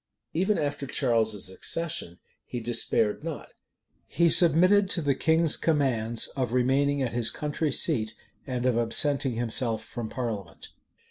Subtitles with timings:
[0.33, 3.51] Even after Charles's accession he despaired not.
[4.07, 8.15] He submitted to the king's commands of remaining at his country seat,
[8.47, 10.69] and of absenting himself from parliament.